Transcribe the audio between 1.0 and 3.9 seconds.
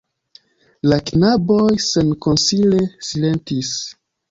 knaboj senkonsile silentis.